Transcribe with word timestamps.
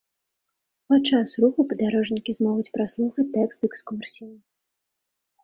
Падчас 0.93 1.33
руху 1.43 1.65
падарожнікі 1.73 2.31
змогуць 2.39 2.73
праслухаць 2.79 3.27
тэкст 3.37 3.59
экскурсіі. 3.71 4.29